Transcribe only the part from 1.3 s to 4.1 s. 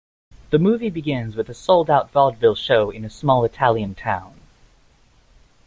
with a sold-out vaudeville show in a small Italian